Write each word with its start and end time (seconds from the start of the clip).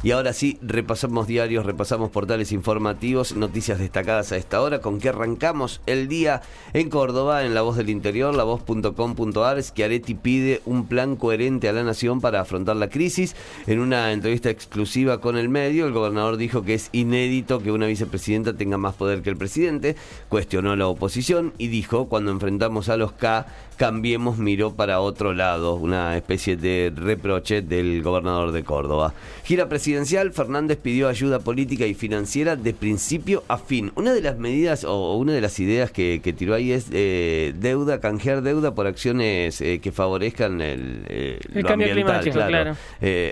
Y 0.00 0.12
ahora 0.12 0.32
sí, 0.32 0.58
repasamos 0.62 1.26
diarios, 1.26 1.66
repasamos 1.66 2.10
portales 2.10 2.52
informativos, 2.52 3.34
noticias 3.34 3.80
destacadas 3.80 4.30
a 4.30 4.36
esta 4.36 4.62
hora, 4.62 4.80
con 4.80 5.00
que 5.00 5.08
arrancamos 5.08 5.80
el 5.86 6.06
día 6.06 6.40
en 6.72 6.88
Córdoba, 6.88 7.44
en 7.44 7.52
La 7.52 7.62
Voz 7.62 7.76
del 7.76 7.90
Interior, 7.90 8.32
lavoz.com.ar. 8.32 9.60
Schiaretti 9.60 10.14
pide 10.14 10.62
un 10.66 10.86
plan 10.86 11.16
coherente 11.16 11.68
a 11.68 11.72
la 11.72 11.82
nación 11.82 12.20
para 12.20 12.40
afrontar 12.40 12.76
la 12.76 12.90
crisis. 12.90 13.34
En 13.66 13.80
una 13.80 14.12
entrevista 14.12 14.50
exclusiva 14.50 15.20
con 15.20 15.36
el 15.36 15.48
medio, 15.48 15.88
el 15.88 15.92
gobernador 15.92 16.36
dijo 16.36 16.62
que 16.62 16.74
es 16.74 16.90
inédito 16.92 17.60
que 17.60 17.72
una 17.72 17.86
vicepresidenta 17.86 18.56
tenga 18.56 18.78
más 18.78 18.94
poder 18.94 19.22
que 19.22 19.30
el 19.30 19.36
presidente, 19.36 19.96
cuestionó 20.28 20.70
a 20.70 20.76
la 20.76 20.86
oposición 20.86 21.54
y 21.58 21.66
dijo, 21.66 22.08
cuando 22.08 22.30
enfrentamos 22.30 22.88
a 22.88 22.96
los 22.96 23.10
K, 23.10 23.46
Cambiemos 23.78 24.38
miró 24.38 24.74
para 24.74 24.98
otro 24.98 25.32
lado, 25.34 25.76
una 25.76 26.16
especie 26.16 26.56
de 26.56 26.92
reproche 26.92 27.62
del 27.62 28.02
gobernador 28.02 28.50
de 28.50 28.64
Córdoba. 28.64 29.14
Gira 29.44 29.68
presidencial, 29.88 30.32
Fernández 30.32 30.76
pidió 30.76 31.08
ayuda 31.08 31.38
política 31.38 31.86
y 31.86 31.94
financiera 31.94 32.56
de 32.56 32.74
principio 32.74 33.42
a 33.48 33.56
fin. 33.56 33.90
Una 33.94 34.12
de 34.12 34.20
las 34.20 34.36
medidas 34.36 34.84
o 34.84 35.16
una 35.16 35.32
de 35.32 35.40
las 35.40 35.58
ideas 35.60 35.90
que, 35.90 36.20
tiró 36.36 36.54
ahí 36.54 36.72
es 36.72 36.88
eh, 36.92 37.54
deuda, 37.58 37.98
canjear 37.98 38.42
deuda 38.42 38.74
por 38.74 38.86
acciones 38.86 39.62
eh, 39.62 39.80
que 39.80 39.90
favorezcan 39.90 40.60
el, 40.60 41.06
eh, 41.08 41.40
cambio 41.66 41.90
climático, 41.90 42.34
claro, 42.34 42.76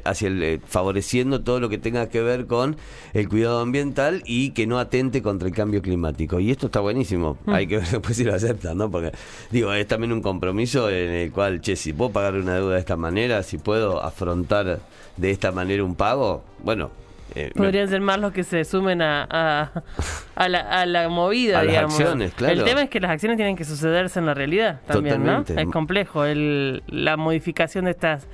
hacia 0.05 0.29
el, 0.29 0.61
favoreciendo 0.67 1.43
todo 1.43 1.61
lo 1.61 1.69
que 1.69 1.77
tenga 1.77 2.09
que 2.09 2.23
ver 2.23 2.47
con 2.47 2.77
el 3.13 3.29
cuidado 3.29 3.61
ambiental 3.61 4.23
y 4.25 4.53
que 4.53 4.67
no 4.67 4.79
atente 4.79 5.21
contra 5.21 5.49
el 5.49 5.55
cambio 5.55 5.83
climático. 5.83 6.41
Y 6.41 6.51
esto 6.51 6.67
está 6.67 6.81
buenísimo. 6.81 7.37
Mm. 7.45 7.51
Hay 7.51 7.67
que 7.67 7.77
ver 7.77 7.87
después 7.91 8.17
si 8.17 8.25
lo 8.25 8.35
aceptan, 8.35 8.79
¿no? 8.79 8.91
Porque 8.91 9.13
digo, 9.51 9.75
es 9.75 9.87
también 9.87 10.11
un 10.11 10.23
compromiso 10.23 10.89
en 10.89 11.11
el 11.11 11.31
cual, 11.33 11.61
che, 11.61 11.77
si 11.77 11.93
puedo 11.93 12.13
pagar 12.13 12.35
una 12.35 12.55
deuda 12.55 12.75
de 12.75 12.81
esta 12.81 12.97
manera, 12.97 13.43
si 13.43 13.59
puedo 13.59 14.03
afrontar 14.03 14.81
de 15.19 15.31
esta 15.31 15.53
manera 15.53 15.85
un 15.85 15.95
pago, 15.95 16.45
bueno, 16.59 16.91
eh, 17.35 17.51
Podrían 17.55 17.89
ser 17.89 18.01
más 18.01 18.19
los 18.19 18.33
que 18.33 18.45
se 18.45 18.65
sumen 18.65 19.03
a, 19.03 19.25
a, 20.35 20.49
la, 20.49 20.61
a 20.61 20.87
la, 20.87 21.09
movida, 21.09 21.61
digamos. 21.63 21.99
Acciones, 21.99 22.33
claro. 22.33 22.55
El 22.55 22.65
tema 22.65 22.83
es 22.83 22.89
que 22.89 22.99
las 22.99 23.11
acciones 23.11 23.37
tienen 23.37 23.57
que 23.57 23.65
sucederse 23.65 24.19
en 24.19 24.27
la 24.27 24.33
realidad 24.33 24.81
también, 24.87 25.23
¿no? 25.23 25.45
Es 25.47 25.67
complejo 25.67 26.25
el, 26.25 26.83
la 26.87 27.17
modificación 27.17 27.87
de 27.87 27.91
estas 27.91 28.27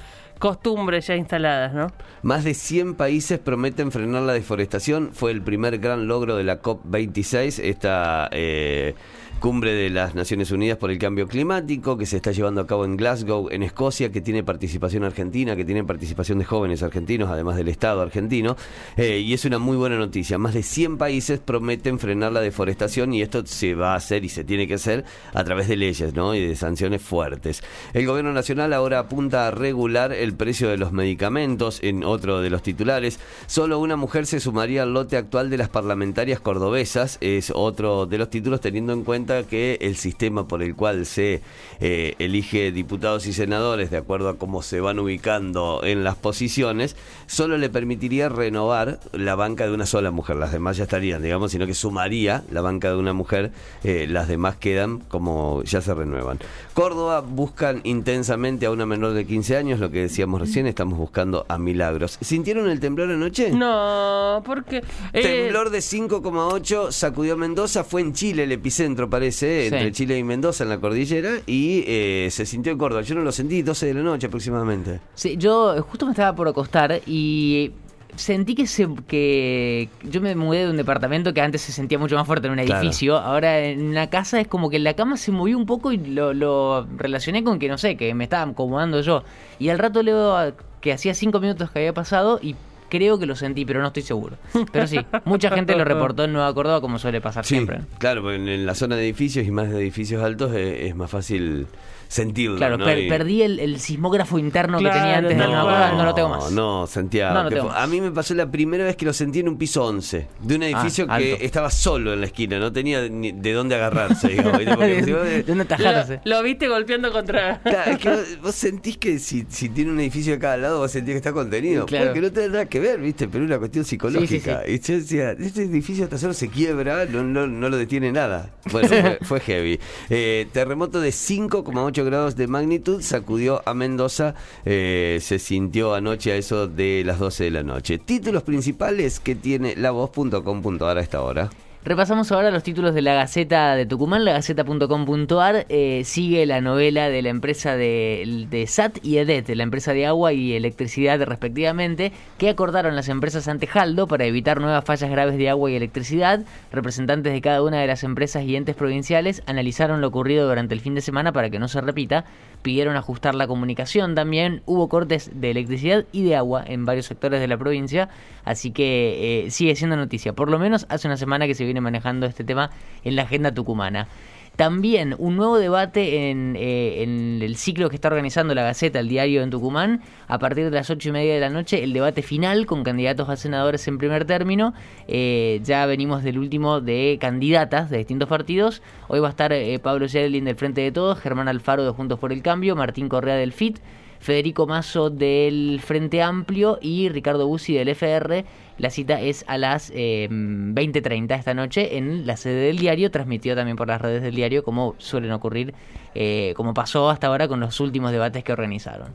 costumbres 0.43 1.07
ya 1.07 1.15
instaladas, 1.15 1.73
¿no? 1.73 1.87
Más 2.23 2.43
de 2.43 2.55
100 2.55 2.97
países 2.97 3.39
prometen 3.39 3.93
frenar 3.93 4.23
la 4.23 4.33
deforestación. 4.33 5.11
Fue 5.13 5.31
el 5.31 5.41
primer 5.41 5.79
gran 5.79 6.09
logro 6.09 6.37
de 6.37 6.43
la 6.43 6.61
COP26. 6.61 7.61
Esta. 7.63 8.29
Eh, 8.33 8.97
cumbre 9.43 9.75
de 9.75 9.91
las 9.91 10.15
Naciones 10.15 10.53
Unidas 10.53 10.79
por 10.79 10.93
el 10.93 10.99
Cambio 10.99 11.27
Climático 11.27 11.99
que 11.99 12.07
se 12.07 12.15
está 12.15 12.31
llevando 12.31 12.61
a 12.61 12.67
cabo 12.69 12.85
en 12.85 12.97
Glasgow, 12.97 13.49
en 13.51 13.65
Escocia, 13.65 14.13
que 14.13 14.21
tiene 14.21 14.45
participación 14.45 15.03
argentina, 15.03 15.57
que 15.57 15.65
tiene 15.65 15.83
participación 15.83 16.39
de 16.39 16.45
jóvenes 16.45 16.85
argentinos, 16.85 17.29
además 17.29 17.57
del 17.57 17.67
Estado 17.67 18.03
argentino. 18.03 18.57
Eh, 18.97 19.19
y 19.19 19.35
es 19.35 19.45
una 19.45 19.59
muy 19.59 19.77
buena 19.77 19.97
noticia. 19.97 20.39
Más 20.39 20.55
de 20.55 20.63
100 20.63 20.97
países 20.97 21.41
prometen 21.41 21.99
frenar 21.99 22.31
la 22.31 22.41
deforestación 22.41 23.13
y 23.15 23.23
esto 23.23 23.45
se 23.45 23.75
va 23.75 23.95
a 23.95 23.97
hacer 23.97 24.25
y 24.25 24.29
se 24.29 24.45
tiene 24.45 24.69
que 24.69 24.75
hacer 24.75 25.05
a 25.35 25.43
través 25.43 25.67
de 25.67 25.77
leyes 25.77 26.15
¿no? 26.15 26.37
y 26.37 26.47
de 26.47 26.55
sanciones 26.55 27.03
fuertes. 27.03 27.65
El 27.95 28.07
gobierno 28.07 28.33
nacional 28.33 28.73
ahora 28.73 29.01
apunta 29.01 29.49
a 29.49 29.51
regular 29.51 30.13
el 30.13 30.32
precio 30.35 30.69
de 30.69 30.77
los 30.77 30.93
medicamentos 30.93 31.81
en 31.83 32.05
otro 32.05 32.41
de 32.41 32.51
los 32.51 32.63
titulares. 32.63 33.19
Solo 33.47 33.79
una 33.79 33.97
mujer 33.97 34.27
se 34.27 34.41
sumaría 34.41 34.83
al 34.83 34.95
lote 34.95 35.17
actual 35.17 35.51
de 35.51 35.59
las 35.59 35.69
parlamentarias 35.69 36.41
cordobesas. 36.41 37.19
Es 37.21 37.53
otro 37.55 38.07
de 38.07 38.19
los 38.19 38.31
títulos 38.31 38.61
teniendo 38.61 38.93
en 38.93 39.05
cuenta 39.05 39.43
que 39.45 39.79
el 39.81 39.97
sistema 39.97 40.47
por 40.49 40.63
el 40.63 40.75
cual 40.75 41.07
se 41.07 41.43
eh, 41.81 42.15
elige 42.19 42.73
diputados 42.73 43.27
y 43.27 43.33
senadores 43.33 43.91
de 43.91 43.97
acuerdo 43.97 44.29
a 44.29 44.39
cómo 44.39 44.63
se 44.63 44.81
van 44.81 44.99
ubicando 44.99 45.81
en 45.85 46.05
las 46.05 46.17
posiciones, 46.17 46.97
solo 47.27 47.59
le 47.59 47.69
permitiría 47.69 48.29
renovar 48.29 49.01
la 49.13 49.35
banca 49.35 49.67
de 49.67 49.73
una 49.73 49.87
sola 49.87 50.11
mujer. 50.11 50.37
Las 50.37 50.53
demás 50.53 50.77
ya 50.77 50.85
estarían, 50.85 51.23
digamos, 51.23 51.53
sino 51.53 51.67
que 51.67 51.75
sumaría 51.75 52.45
la 52.51 52.61
banca 52.61 52.91
de 52.91 52.97
una 52.97 53.13
mujer, 53.13 53.53
eh, 53.85 54.07
las 54.09 54.29
demás 54.29 54.57
quedan 54.57 55.01
como 55.01 55.63
ya 55.65 55.81
se 55.81 55.95
renuevan. 55.95 56.39
Córdoba 56.75 57.21
buscan 57.21 57.81
intensamente 57.85 58.67
a 58.67 58.71
una 58.71 58.87
menor 58.87 59.13
de 59.13 59.27
15 59.27 59.57
años, 59.57 59.81
lo 59.81 59.91
que 59.91 60.03
decíamos 60.23 60.41
recién, 60.41 60.69
estamos 60.69 60.97
buscando 60.99 61.45
a 61.49 61.59
milagros. 61.59 62.17
¿Sintieron 62.21 62.71
el 62.71 62.79
temblor 62.79 63.11
anoche? 63.11 63.51
No, 63.51 64.41
porque... 64.45 64.85
Eh, 65.13 65.21
temblor 65.21 65.71
de 65.71 65.79
5,8 65.79 66.93
sacudió 66.93 67.37
Mendoza, 67.37 67.83
fue 67.83 68.03
en 68.03 68.13
Chile 68.13 68.45
el 68.45 68.53
epicentro, 68.53 69.09
entre 69.13 69.91
Chile 69.91 70.17
y 70.19 70.23
Mendoza 70.23 70.63
en 70.63 70.71
la 70.71 70.79
cordillera 70.79 71.41
y 71.45 71.83
eh, 71.89 72.29
se 72.31 72.47
sintió 72.47 72.71
en 72.71 72.79
Córdoba. 72.79 73.03
Yo 73.03 73.17
no 73.17 73.23
lo 73.23 73.33
sentí, 73.33 73.63
12 73.63 73.87
de 73.87 73.95
la 73.95 74.03
noche 74.03 74.29
aproximadamente. 74.29 75.01
Sí, 75.15 75.37
yo 75.37 75.83
justo 75.83 76.07
me 76.07 76.13
estaba 76.13 76.37
por 76.37 76.47
acostar 76.47 77.01
y 77.05 77.73
sentí 78.17 78.55
que 78.55 78.67
se 78.67 78.89
que 79.07 79.89
yo 80.03 80.21
me 80.21 80.35
mudé 80.35 80.65
de 80.65 80.71
un 80.71 80.77
departamento 80.77 81.33
que 81.33 81.41
antes 81.41 81.63
se 81.63 81.73
sentía 81.73 81.99
mucho 81.99 82.17
más 82.17 82.27
fuerte 82.27 82.47
en 82.47 82.53
un 82.53 82.59
edificio 82.59 83.17
ahora 83.17 83.59
en 83.59 83.95
la 83.95 84.11
casa 84.11 84.41
es 84.41 84.47
como 84.49 84.71
que 84.71 84.79
la 84.79 84.95
cama 84.95 85.17
se 85.17 85.33
movió 85.33 85.57
un 85.57 85.67
poco 85.67 85.93
y 85.93 85.97
lo, 85.97 86.35
lo 86.35 86.87
relacioné 86.97 87.43
con 87.43 87.59
que 87.59 87.69
no 87.69 87.79
sé 87.79 87.97
que 87.97 88.15
me 88.15 88.25
estaba 88.25 88.51
acomodando 88.51 89.01
yo 89.01 89.25
y 89.59 89.71
al 89.71 89.79
rato 89.79 90.03
leo 90.03 90.55
que 90.81 90.93
hacía 90.93 91.15
cinco 91.15 91.41
minutos 91.41 91.71
que 91.71 91.79
había 91.79 91.95
pasado 91.95 92.39
y 92.43 92.55
creo 92.93 93.19
que 93.19 93.25
lo 93.25 93.35
sentí, 93.35 93.65
pero 93.65 93.81
no 93.81 93.87
estoy 93.87 94.03
seguro. 94.03 94.37
Pero 94.71 94.87
sí, 94.87 94.99
mucha 95.25 95.49
gente 95.51 95.75
lo 95.75 95.83
reportó 95.83 96.25
en 96.25 96.35
Nueva 96.35 96.53
Córdoba 96.53 96.83
como 96.83 96.99
suele 96.99 97.23
pasar 97.23 97.47
siempre. 97.47 97.81
Claro, 97.97 98.21
porque 98.21 98.37
en, 98.37 98.67
la 98.67 98.75
zona 98.75 98.97
de 98.97 99.05
edificios 99.05 99.47
y 99.47 99.51
más 99.51 99.71
de 99.71 99.81
edificios 99.81 100.23
altos 100.23 100.53
eh, 100.55 100.89
es 100.89 100.95
más 100.95 101.11
fácil 101.11 101.67
sentirlo. 102.13 102.59
Claro, 102.59 102.79
perdí 102.79 103.43
el, 103.43 103.81
sismógrafo 103.81 104.39
interno 104.39 104.79
que 104.79 104.85
tenía 104.91 105.19
antes 105.19 105.37
no, 105.37 105.45
de 105.45 105.51
no, 105.51 105.97
no 105.97 106.05
lo 106.05 106.15
tengo 106.15 106.29
más. 106.29 106.53
No, 106.53 106.87
sentía. 106.87 107.33
a 107.33 107.87
mí 107.87 108.01
me 108.01 108.11
pasó 108.11 108.35
la 108.35 108.51
primera 108.51 108.85
vez 108.85 108.97
que 108.97 109.07
lo 109.07 109.13
sentí 109.13 109.41
en 109.41 109.49
un 109.49 109.57
piso 109.57 109.85
11, 109.85 110.29
de 110.41 110.57
un 110.57 110.63
ah, 110.63 110.67
edificio 110.67 111.07
que 111.07 111.39
estaba 111.41 111.71
solo 111.71 112.13
en 112.13 112.21
la 112.21 112.27
esquina, 112.27 112.59
no 112.59 112.71
tenía 112.71 113.09
ni 113.09 113.33
de 113.33 113.53
dónde 113.53 113.77
agarrarse. 113.77 114.29
Digamos, 114.29 114.59
de, 114.59 115.45
dónde 115.47 115.65
tajarse. 115.65 116.21
Lo, 116.25 116.43
viste 116.43 116.69
golpeando 116.69 117.11
contra. 117.13 117.61
Claro, 117.73 117.93
es 117.93 117.99
que 117.99 118.37
vos, 118.43 118.55
sentís 118.55 118.99
que 118.99 119.19
si, 119.19 119.47
si, 119.49 119.71
tiene 119.71 119.91
un 119.93 120.01
edificio 120.01 120.35
a 120.35 120.39
cada 120.39 120.57
lado, 120.59 120.81
vos 120.81 120.91
sentís 120.91 121.13
que 121.13 121.19
está 121.19 121.33
contenido. 121.33 121.87
Claro. 121.87 122.07
Porque 122.07 122.21
no 122.21 122.31
tiene 122.31 122.49
nada 122.49 122.67
que 122.67 122.81
ver, 122.81 123.01
¿viste? 123.01 123.29
Pero 123.29 123.45
es 123.45 123.51
una 123.51 123.59
cuestión 123.59 123.85
psicológica. 123.85 124.63
Y 124.69 124.81
yo 124.81 124.95
decía, 124.95 125.31
este 125.33 125.63
edificio 125.63 126.05
hasta 126.05 126.19
solo 126.19 126.35
se 126.35 126.49
quiebra, 126.49 127.07
no, 127.07 127.23
no, 127.23 127.69
lo 127.69 127.77
detiene 127.77 128.13
nada. 128.13 128.51
Bueno, 128.71 128.89
fue, 129.23 129.41
heavy. 129.47 129.81
Eh, 130.11 130.47
terremoto 130.53 131.01
de 131.01 131.11
5,8 131.11 132.02
grados 132.05 132.37
de 132.37 132.47
magnitud 132.47 133.03
sacudió 133.03 133.63
a 133.67 133.75
Mendoza. 133.75 134.35
Eh, 134.65 135.19
se 135.21 135.39
sintió 135.39 135.95
anoche 135.95 136.33
a 136.33 136.37
eso 136.37 136.67
de 136.67 137.03
las 137.05 137.19
12 137.19 137.45
de 137.45 137.51
la 137.51 137.63
noche. 137.63 137.99
Títulos 137.99 138.43
principales 138.43 139.21
que 139.21 139.35
tiene 139.35 139.77
la 139.77 139.91
voz.com.ar 139.91 140.99
a 140.99 141.01
esta 141.01 141.23
hora. 141.23 141.51
Repasamos 141.85 142.31
ahora 142.31 142.53
los 142.53 142.63
títulos 142.63 142.95
de 142.95 143.03
la 143.03 143.15
Gaceta 143.15 143.75
de 143.75 143.87
Tucumán, 143.87 144.25
la 144.25 144.35
gaceta.com.ar. 144.35 145.67
Eh, 145.69 146.03
sigue 146.05 146.47
la 146.47 146.61
novela 146.61 147.09
de 147.09 147.23
la 147.23 147.31
empresa 147.31 147.77
de, 147.77 148.65
SAT 148.69 149.05
y 149.05 149.19
EDET, 149.19 149.49
la 149.49 149.65
empresa 149.65 149.93
de 149.93 150.07
agua 150.07 150.33
y 150.33 150.53
electricidad 150.53 151.21
respectivamente, 151.23 152.13
que 152.39 152.51
acordaron 152.51 152.95
las 152.95 153.09
empresas 153.09 153.49
ante 153.49 153.67
Jaldo 153.67 154.07
para 154.07 154.27
evitar 154.27 154.61
nuevas 154.61 154.85
fallas 154.85 155.11
graves 155.11 155.37
de 155.37 155.51
agua 155.51 155.73
y 155.73 155.75
electricidad. 155.75 156.45
Representantes 156.71 157.33
de 157.33 157.41
cada 157.41 157.65
una 157.65 157.81
de 157.81 157.89
las 157.89 158.05
empresas 158.05 158.45
y 158.45 158.55
entes 158.55 158.77
provinciales 158.77 159.43
analizaron 159.47 160.01
lo 160.01 160.07
ocurrido 160.07 160.47
durante 160.47 160.75
el 160.75 160.81
fin 160.81 160.95
de 160.95 161.01
semana 161.01 161.33
para 161.33 161.51
que 161.51 161.59
no 161.59 161.67
se 161.67 161.81
repita. 161.81 162.25
Pidieron 162.63 162.95
ajustar 162.95 163.35
la 163.35 163.49
comunicación 163.49 164.15
también. 164.15 164.63
Hubo 164.67 164.89
cortes 164.89 165.33
de 165.35 165.51
electricidad 165.51 166.05
y 166.13 166.23
de 166.23 166.37
agua 166.37 166.63
en 166.65 166.85
varios 166.85 167.07
sectores 167.07 167.41
de 167.41 167.49
la 167.49 167.59
provincia, 167.59 168.09
así 168.45 168.71
que 168.71 169.47
eh, 169.47 169.51
sigue 169.51 169.75
siendo 169.75 169.97
noticia. 169.97 170.33
Por 170.33 170.49
lo 170.49 170.61
menos 170.61 170.87
hace 170.89 171.09
una 171.09 171.17
semana 171.17 171.49
que 171.49 171.57
se 171.57 171.72
viene 171.73 171.81
manejando 171.81 172.27
este 172.27 172.45
tema 172.45 172.71
en 173.03 173.17
la 173.17 173.23
agenda 173.23 173.53
tucumana. 173.53 174.09
También 174.57 175.15
un 175.19 175.37
nuevo 175.37 175.59
debate 175.59 176.31
en, 176.31 176.57
eh, 176.59 177.03
en, 177.03 177.41
el 177.41 177.57
ciclo 177.57 177.89
que 177.89 177.97
está 177.97 178.09
organizando 178.09 178.55
la 178.55 178.63
Gaceta, 178.63 179.01
el 179.01 179.09
diario 179.09 179.43
en 179.43 179.49
Tucumán, 179.49 180.03
a 180.29 180.39
partir 180.39 180.67
de 180.67 180.71
las 180.71 180.91
ocho 180.91 181.09
y 181.09 181.13
media 181.13 181.33
de 181.33 181.41
la 181.41 181.49
noche, 181.49 181.83
el 181.83 181.95
debate 181.95 182.21
final 182.21 182.67
con 182.67 182.85
candidatos 182.85 183.31
a 183.31 183.37
senadores 183.37 183.89
en 183.89 183.97
primer 183.97 184.27
término. 184.27 184.75
Eh, 185.09 185.61
ya 185.65 185.87
venimos 185.87 186.23
del 186.23 186.39
último 186.39 186.83
de 186.83 187.17
candidatas 187.19 187.89
de 187.89 187.99
distintos 187.99 188.29
partidos. 188.29 188.83
Hoy 189.09 189.21
va 189.21 189.29
a 189.29 189.31
estar 189.31 189.55
eh, 189.55 189.79
Pablo 189.79 190.05
Yerlin 190.05 190.45
del 190.45 190.57
Frente 190.57 190.83
de 190.83 190.93
Todos, 190.93 191.19
Germán 191.19 191.49
Alfaro 191.49 191.83
de 191.85 191.91
Juntos 191.91 192.19
por 192.19 192.31
el 192.31 192.43
Cambio, 192.43 192.77
Martín 192.77 193.09
Correa 193.09 193.37
del 193.37 193.53
FIT. 193.53 193.79
Federico 194.23 194.69
Mazo 194.69 195.11
del 195.11 195.81
Frente 195.83 196.23
Amplio 196.23 196.79
y 196.81 197.09
Ricardo 197.09 197.49
Bussi 197.49 197.75
del 197.75 197.89
FR. 197.89 198.45
La 198.79 198.89
cita 198.91 199.21
es 199.21 199.45
a 199.49 199.59
las 199.59 199.93
20.30 199.93 201.37
esta 201.37 201.55
noche 201.55 201.99
en 201.99 202.25
la 202.25 202.37
sede 202.37 202.67
del 202.67 202.79
diario, 202.79 203.11
transmitido 203.11 203.57
también 203.57 203.77
por 203.77 203.89
las 203.89 204.01
redes 204.01 204.23
del 204.23 204.37
diario, 204.37 204.63
como 204.63 204.95
suelen 204.99 205.33
ocurrir, 205.33 205.75
eh, 206.15 206.55
como 206.57 206.73
pasó 206.73 207.11
hasta 207.11 207.27
ahora 207.27 207.49
con 207.49 207.59
los 207.59 207.81
últimos 207.81 208.13
debates 208.13 208.45
que 208.45 208.53
organizaron. 208.53 209.13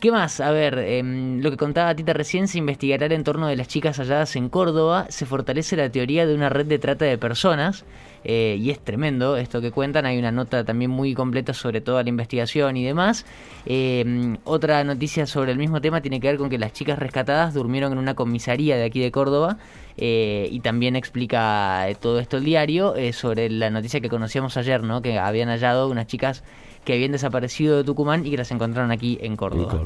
¿Qué 0.00 0.10
más? 0.10 0.40
A 0.40 0.50
ver, 0.50 0.78
em, 0.78 1.42
lo 1.42 1.50
que 1.50 1.58
contaba 1.58 1.94
Tita 1.94 2.14
recién, 2.14 2.48
se 2.48 2.56
investigará 2.56 3.04
el 3.04 3.12
entorno 3.12 3.48
de 3.48 3.56
las 3.56 3.68
chicas 3.68 3.98
halladas 3.98 4.34
en 4.34 4.48
Córdoba, 4.48 5.04
se 5.10 5.26
fortalece 5.26 5.76
la 5.76 5.90
teoría 5.90 6.26
de 6.26 6.34
una 6.34 6.48
red 6.48 6.64
de 6.64 6.78
trata 6.78 7.04
de 7.04 7.18
personas, 7.18 7.84
eh, 8.24 8.56
y 8.58 8.70
es 8.70 8.80
tremendo 8.80 9.36
esto 9.36 9.60
que 9.60 9.70
cuentan, 9.70 10.06
hay 10.06 10.18
una 10.18 10.32
nota 10.32 10.64
también 10.64 10.90
muy 10.90 11.12
completa 11.12 11.52
sobre 11.52 11.82
toda 11.82 12.02
la 12.02 12.08
investigación 12.08 12.78
y 12.78 12.84
demás. 12.84 13.26
Em, 13.66 14.38
otra 14.44 14.82
noticia 14.84 15.26
sobre 15.26 15.52
el 15.52 15.58
mismo 15.58 15.82
tema 15.82 16.00
tiene 16.00 16.18
que 16.18 16.28
ver 16.28 16.38
con 16.38 16.48
que 16.48 16.56
las 16.58 16.72
chicas 16.72 16.98
rescatadas 16.98 17.52
durmieron 17.52 17.92
en 17.92 17.98
una 17.98 18.14
comisaría 18.14 18.78
de 18.78 18.84
aquí 18.84 19.00
de 19.00 19.10
Córdoba, 19.10 19.58
eh, 20.00 20.48
y 20.50 20.60
también 20.60 20.96
explica 20.96 21.88
eh, 21.88 21.94
todo 21.94 22.18
esto 22.18 22.38
el 22.38 22.44
diario 22.44 22.94
sobre 23.12 23.50
la 23.50 23.70
noticia 23.70 24.00
que 24.00 24.08
conocíamos 24.08 24.56
ayer, 24.56 24.82
¿no? 24.82 25.02
que 25.02 25.18
habían 25.18 25.48
hallado 25.48 25.88
unas 25.88 26.06
chicas 26.06 26.42
que 26.84 26.94
habían 26.94 27.12
desaparecido 27.12 27.76
de 27.76 27.84
Tucumán 27.84 28.26
y 28.26 28.30
que 28.30 28.38
las 28.38 28.50
encontraron 28.50 28.90
aquí 28.90 29.18
en 29.20 29.36
Córdoba. 29.36 29.80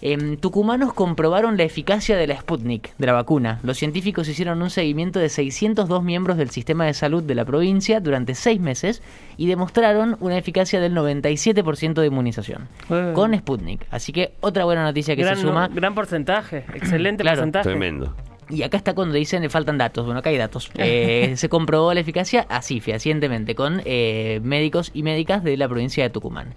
En 0.00 0.36
tucumanos 0.36 0.92
comprobaron 0.92 1.56
la 1.56 1.62
eficacia 1.62 2.18
de 2.18 2.26
la 2.26 2.36
Sputnik, 2.38 2.94
de 2.98 3.06
la 3.06 3.14
vacuna. 3.14 3.60
Los 3.62 3.78
científicos 3.78 4.28
hicieron 4.28 4.60
un 4.60 4.68
seguimiento 4.68 5.18
de 5.18 5.30
602 5.30 6.02
miembros 6.02 6.36
del 6.36 6.50
sistema 6.50 6.84
de 6.84 6.92
salud 6.92 7.22
de 7.22 7.34
la 7.34 7.46
provincia 7.46 8.00
durante 8.00 8.34
seis 8.34 8.60
meses 8.60 9.02
y 9.38 9.46
demostraron 9.46 10.18
una 10.20 10.36
eficacia 10.36 10.78
del 10.78 10.94
97% 10.94 11.94
de 11.94 12.06
inmunización 12.06 12.68
con 13.14 13.34
Sputnik. 13.34 13.86
Así 13.90 14.12
que 14.12 14.34
otra 14.40 14.64
buena 14.66 14.82
noticia 14.82 15.16
que 15.16 15.24
se 15.24 15.36
suma. 15.36 15.68
gran 15.68 15.94
porcentaje, 15.94 16.66
excelente 16.74 17.24
porcentaje. 17.24 17.70
Tremendo. 17.70 18.14
Y 18.50 18.62
acá 18.62 18.76
está 18.76 18.94
cuando 18.94 19.14
dicen 19.14 19.42
le 19.42 19.48
faltan 19.48 19.78
datos. 19.78 20.04
Bueno, 20.04 20.20
acá 20.20 20.30
hay 20.30 20.38
datos. 20.38 20.70
Eh, 20.76 21.34
se 21.36 21.48
comprobó 21.48 21.92
la 21.94 22.00
eficacia 22.00 22.46
así, 22.48 22.80
fehacientemente, 22.80 23.54
con 23.54 23.82
eh, 23.84 24.40
médicos 24.42 24.90
y 24.94 25.02
médicas 25.02 25.42
de 25.44 25.56
la 25.56 25.68
provincia 25.68 26.04
de 26.04 26.10
Tucumán. 26.10 26.54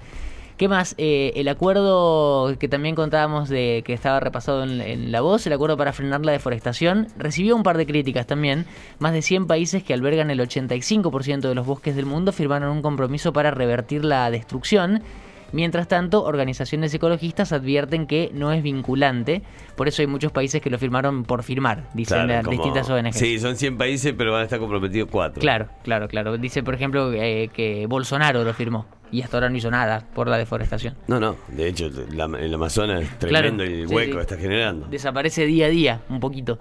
¿Qué 0.58 0.68
más? 0.68 0.96
Eh, 0.98 1.34
el 1.36 1.50
acuerdo 1.50 2.56
que 2.58 2.68
también 2.68 2.96
contábamos 2.96 3.48
de 3.48 3.84
que 3.86 3.94
estaba 3.94 4.20
repasado 4.20 4.64
en, 4.64 5.12
la 5.12 5.22
voz, 5.22 5.46
el 5.46 5.54
acuerdo 5.54 5.78
para 5.78 5.94
frenar 5.94 6.26
la 6.26 6.32
deforestación, 6.32 7.10
recibió 7.16 7.56
un 7.56 7.62
par 7.62 7.78
de 7.78 7.86
críticas 7.86 8.26
también. 8.26 8.66
Más 8.98 9.14
de 9.14 9.22
100 9.22 9.46
países 9.46 9.84
que 9.84 9.94
albergan 9.94 10.32
el 10.32 10.40
85% 10.40 11.42
de 11.42 11.54
los 11.54 11.68
bosques 11.68 11.96
del 11.96 12.08
mundo 12.08 12.32
firmaron 12.32 12.72
un 12.72 12.82
compromiso 12.82 13.34
para 13.34 13.52
revertir 13.52 14.04
la 14.04 14.32
destrucción 14.32 15.04
Mientras 15.52 15.88
tanto, 15.88 16.24
organizaciones 16.24 16.94
ecologistas 16.94 17.52
advierten 17.52 18.08
que 18.08 18.32
no 18.34 18.52
es 18.52 18.62
vinculante, 18.64 19.42
por 19.76 19.88
eso 19.88 20.02
hay 20.02 20.08
muchos 20.08 20.32
países 20.32 20.62
que 20.62 20.70
lo 20.70 20.78
firmaron 20.78 21.24
por 21.24 21.44
firmar, 21.44 21.90
dicen 21.94 22.28
las 22.28 22.46
distintas 22.46 22.90
ONG. 22.90 23.14
Sí, 23.14 23.40
son 23.40 23.56
100 23.56 23.78
países, 23.78 24.14
pero 24.18 24.32
van 24.32 24.42
a 24.42 24.44
estar 24.44 24.60
comprometidos 24.60 25.10
4. 25.12 25.40
Claro, 25.40 25.70
claro, 25.84 26.08
claro. 26.08 26.38
Dice, 26.38 26.64
por 26.64 26.76
ejemplo, 26.76 27.14
eh, 27.14 27.50
que 27.54 27.86
Bolsonaro 27.88 28.44
lo 28.44 28.54
firmó 28.54 28.86
y 29.12 29.22
hasta 29.22 29.38
ahora 29.38 29.50
no 29.50 29.58
hizo 29.58 29.72
nada 29.72 30.06
por 30.14 30.28
la 30.28 30.38
deforestación. 30.38 30.96
No, 31.08 31.20
no, 31.20 31.38
de 31.48 31.68
hecho, 31.68 31.88
el 31.88 32.54
Amazonas 32.54 33.04
es 33.04 33.20
tremendo 33.20 33.64
el 33.64 33.88
hueco 33.88 34.16
que 34.18 34.22
está 34.22 34.38
generando. 34.38 34.88
Desaparece 34.88 35.46
día 35.46 35.68
a 35.68 35.70
día, 35.70 36.02
un 36.10 36.20
poquito. 36.20 36.60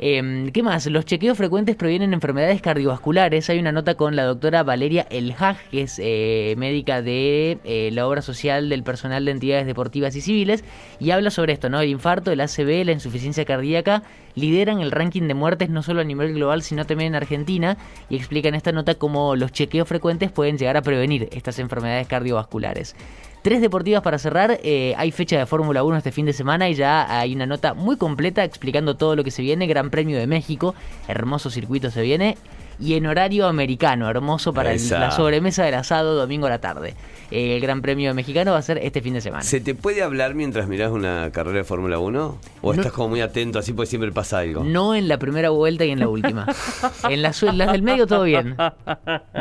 Eh, 0.00 0.50
¿Qué 0.52 0.62
más? 0.62 0.86
Los 0.86 1.04
chequeos 1.06 1.36
frecuentes 1.36 1.74
provienen 1.74 2.10
de 2.10 2.14
enfermedades 2.14 2.62
cardiovasculares. 2.62 3.50
Hay 3.50 3.58
una 3.58 3.72
nota 3.72 3.96
con 3.96 4.14
la 4.14 4.24
doctora 4.24 4.62
Valeria 4.62 5.06
Elhaj, 5.10 5.56
que 5.70 5.82
es 5.82 6.00
eh, 6.02 6.54
médica 6.56 7.02
de 7.02 7.58
eh, 7.64 7.90
la 7.92 8.06
obra 8.06 8.22
social 8.22 8.68
del 8.68 8.84
personal 8.84 9.24
de 9.24 9.32
entidades 9.32 9.66
deportivas 9.66 10.14
y 10.14 10.20
civiles, 10.20 10.62
y 11.00 11.10
habla 11.10 11.30
sobre 11.30 11.52
esto, 11.52 11.68
¿no? 11.68 11.80
El 11.80 11.88
infarto, 11.88 12.30
el 12.30 12.40
ACV, 12.40 12.84
la 12.84 12.92
insuficiencia 12.92 13.44
cardíaca 13.44 14.04
lideran 14.36 14.80
el 14.80 14.92
ranking 14.92 15.26
de 15.26 15.34
muertes 15.34 15.68
no 15.68 15.82
solo 15.82 16.02
a 16.02 16.04
nivel 16.04 16.32
global, 16.32 16.62
sino 16.62 16.86
también 16.86 17.08
en 17.08 17.16
Argentina, 17.16 17.76
y 18.08 18.16
explica 18.16 18.48
en 18.48 18.54
esta 18.54 18.70
nota 18.70 18.94
cómo 18.94 19.34
los 19.34 19.50
chequeos 19.50 19.88
frecuentes 19.88 20.30
pueden 20.30 20.58
llegar 20.58 20.76
a 20.76 20.82
prevenir 20.82 21.28
estas 21.32 21.58
enfermedades 21.58 22.06
cardiovasculares. 22.06 22.94
Tres 23.42 23.60
deportivas 23.60 24.02
para 24.02 24.18
cerrar. 24.18 24.58
Eh, 24.62 24.94
hay 24.96 25.12
fecha 25.12 25.38
de 25.38 25.46
Fórmula 25.46 25.84
1 25.84 25.96
este 25.98 26.12
fin 26.12 26.26
de 26.26 26.32
semana 26.32 26.68
y 26.68 26.74
ya 26.74 27.18
hay 27.18 27.34
una 27.34 27.46
nota 27.46 27.74
muy 27.74 27.96
completa 27.96 28.42
explicando 28.44 28.96
todo 28.96 29.14
lo 29.14 29.22
que 29.22 29.30
se 29.30 29.42
viene. 29.42 29.66
Gran 29.66 29.90
Premio 29.90 30.18
de 30.18 30.26
México, 30.26 30.74
hermoso 31.06 31.48
circuito 31.48 31.90
se 31.90 32.02
viene. 32.02 32.36
Y 32.80 32.94
en 32.94 33.06
horario 33.06 33.46
americano, 33.46 34.08
hermoso 34.08 34.52
para 34.52 34.74
la 34.74 35.10
sobremesa 35.10 35.64
del 35.64 35.74
asado 35.74 36.14
domingo 36.14 36.46
a 36.46 36.50
la 36.50 36.60
tarde 36.60 36.94
el 37.30 37.60
Gran 37.60 37.82
Premio 37.82 38.14
Mexicano 38.14 38.52
va 38.52 38.58
a 38.58 38.62
ser 38.62 38.78
este 38.78 39.02
fin 39.02 39.14
de 39.14 39.20
semana. 39.20 39.42
¿Se 39.42 39.60
te 39.60 39.74
puede 39.74 40.02
hablar 40.02 40.34
mientras 40.34 40.66
miras 40.68 40.90
una 40.90 41.30
carrera 41.32 41.58
de 41.58 41.64
Fórmula 41.64 41.98
1? 41.98 42.38
¿O 42.62 42.72
estás 42.72 42.92
como 42.92 43.10
muy 43.10 43.20
atento 43.20 43.58
así 43.58 43.72
porque 43.72 43.90
siempre 43.90 44.12
pasa 44.12 44.38
algo? 44.38 44.64
No 44.64 44.94
en 44.94 45.08
la 45.08 45.18
primera 45.18 45.50
vuelta 45.50 45.84
y 45.84 45.90
en 45.90 46.00
la 46.00 46.08
última. 46.08 46.46
en 47.08 47.22
las, 47.22 47.42
las 47.42 47.72
del 47.72 47.82
medio 47.82 48.06
todo 48.06 48.24
bien. 48.24 48.56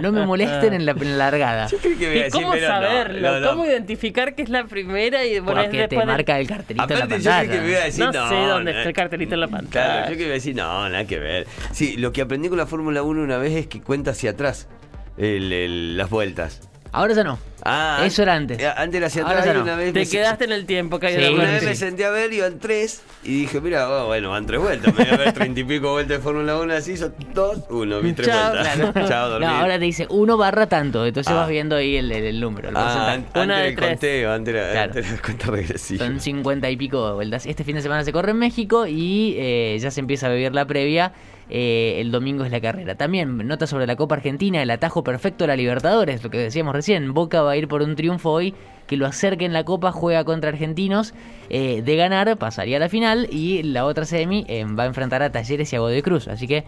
No 0.01 0.11
me 0.11 0.25
molesten 0.25 0.73
en 0.73 0.85
la, 0.85 0.93
largada. 0.93 1.67
¿Y 1.71 2.29
cómo 2.31 2.55
saberlo? 2.57 3.49
¿Cómo 3.49 3.65
identificar 3.65 4.35
que 4.35 4.41
es 4.41 4.49
la 4.49 4.65
primera 4.65 5.25
y 5.25 5.39
bueno, 5.39 5.61
Porque 5.63 5.87
te 5.87 6.05
marca 6.05 6.39
el 6.39 6.47
cartelito 6.47 6.93
en 6.93 6.99
la 6.99 7.07
pantalla. 7.07 7.43
Yo 7.43 7.51
que 7.51 7.61
me 7.61 7.69
iba 7.69 7.79
a 7.79 7.85
decir, 7.85 8.05
no, 8.05 8.29
sé 8.29 8.35
dónde 8.35 8.71
está 8.71 8.89
el 8.89 8.95
cartelito 8.95 9.33
en 9.35 9.41
la 9.41 9.47
pantalla. 9.47 9.67
Claro, 9.69 10.11
yo 10.11 10.17
que 10.17 10.23
iba 10.23 10.31
a 10.31 10.33
decir, 10.33 10.55
no, 10.55 10.89
nada 10.89 11.05
que 11.05 11.19
ver. 11.19 11.47
Sí, 11.71 11.95
lo 11.97 12.11
que 12.11 12.21
aprendí 12.21 12.49
con 12.49 12.57
la 12.57 12.65
Fórmula 12.65 13.01
1 13.03 13.26
una 13.27 13.37
vez 13.37 13.53
es 13.53 13.67
que 13.67 13.81
cuenta 13.81 14.11
hacia 14.11 14.31
atrás 14.31 14.67
las 15.17 16.09
vueltas. 16.09 16.61
Ahora 16.93 17.13
ya 17.13 17.25
no. 17.25 17.37
Ah, 17.69 18.01
Eso 18.05 18.21
era 18.21 18.35
antes. 18.35 18.59
Eh, 18.59 18.65
antes 18.65 18.97
era 18.97 19.07
hacia 19.07 19.23
atrás 19.23 19.45
y 19.45 19.49
una 19.49 19.75
vez. 19.75 19.93
Te 19.93 20.07
quedaste 20.07 20.45
en 20.45 20.53
el 20.53 20.65
tiempo 20.65 20.99
que 20.99 21.09
sí, 21.09 21.33
Una 21.33 21.51
vez 21.51 21.63
me 21.63 21.75
senté 21.75 22.05
a 22.05 22.11
ver, 22.11 22.31
iban 22.31 22.59
tres. 22.59 23.01
Y 23.23 23.41
dije, 23.41 23.59
mira, 23.59 23.89
oh, 23.89 24.05
bueno, 24.05 24.29
van 24.29 24.45
tres 24.45 24.61
vueltas. 24.61 24.95
Me 24.95 25.03
voy 25.03 25.13
a 25.13 25.17
ver 25.17 25.33
treinta 25.33 25.59
y 25.59 25.63
pico 25.65 25.91
vueltas 25.91 26.19
de 26.19 26.23
Fórmula 26.23 26.57
1 26.57 26.73
así, 26.73 26.95
son 26.95 27.13
dos, 27.33 27.59
uno, 27.69 27.99
vi 27.99 28.13
tres 28.13 28.29
vueltas. 28.29 28.93
Chao, 29.09 29.29
dormí. 29.31 29.45
No, 29.45 29.51
ahora 29.51 29.77
te 29.77 29.83
dice 29.83 30.07
uno 30.09 30.37
barra 30.37 30.67
tanto. 30.67 31.05
Entonces 31.05 31.33
ah. 31.33 31.35
vas 31.35 31.49
viendo 31.49 31.75
ahí 31.75 31.97
el, 31.97 32.09
el, 32.09 32.39
número. 32.39 32.69
ah, 32.73 33.13
antes 33.13 33.47
del 33.47 33.75
conteo, 33.75 34.31
antes 34.31 34.55
era, 34.55 34.87
la 34.87 35.21
cuenta 35.21 35.47
regresiva. 35.47 36.05
Son 36.05 36.21
cincuenta 36.21 36.69
y 36.69 36.77
pico 36.77 37.15
vueltas. 37.15 37.45
Este 37.45 37.65
fin 37.65 37.75
de 37.75 37.81
semana 37.81 38.05
se 38.05 38.13
corre 38.13 38.31
en 38.31 38.37
México 38.37 38.87
y 38.87 39.35
eh, 39.37 39.77
ya 39.81 39.91
se 39.91 39.99
empieza 39.99 40.27
a 40.27 40.29
vivir 40.29 40.53
la 40.53 40.65
previa. 40.65 41.11
Eh, 41.49 42.01
el 42.01 42.11
domingo 42.11 42.43
es 42.43 42.51
la 42.51 42.59
carrera. 42.59 42.95
También 42.95 43.37
nota 43.47 43.67
sobre 43.67 43.87
la 43.87 43.95
Copa 43.95 44.15
Argentina, 44.15 44.61
el 44.61 44.69
atajo 44.69 45.03
perfecto 45.03 45.45
a 45.45 45.47
la 45.47 45.55
Libertadores, 45.55 46.23
lo 46.23 46.29
que 46.29 46.37
decíamos 46.37 46.73
recién. 46.75 47.13
Boca 47.13 47.41
va 47.41 47.55
ir 47.57 47.67
por 47.67 47.81
un 47.81 47.95
triunfo 47.95 48.31
hoy 48.31 48.53
que 48.87 48.97
lo 48.97 49.05
acerque 49.05 49.45
en 49.45 49.53
la 49.53 49.63
Copa, 49.63 49.91
juega 49.91 50.23
contra 50.23 50.49
Argentinos. 50.49 51.13
Eh, 51.49 51.81
de 51.81 51.95
ganar, 51.95 52.37
pasaría 52.37 52.77
a 52.77 52.79
la 52.79 52.89
final 52.89 53.27
y 53.31 53.63
la 53.63 53.85
otra 53.85 54.05
semi 54.05 54.45
eh, 54.49 54.65
va 54.65 54.83
a 54.83 54.87
enfrentar 54.87 55.23
a 55.23 55.31
Talleres 55.31 55.71
y 55.71 55.75
a 55.75 55.79
Godoy 55.79 56.01
Cruz. 56.01 56.27
Así 56.27 56.47
que 56.47 56.65